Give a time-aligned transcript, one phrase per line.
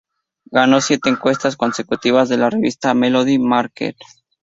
[0.47, 3.95] Ganó siete encuestas consecutivas de la revista "Melody Maker".